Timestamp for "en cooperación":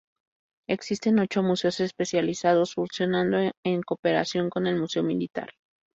3.63-4.49